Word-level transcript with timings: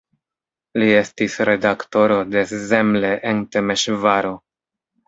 Li 0.83 0.87
estis 1.01 1.35
redaktoro 1.51 2.17
de 2.33 2.45
"Szemle" 2.55 3.17
de 3.31 3.39
Temeŝvaro. 3.59 4.39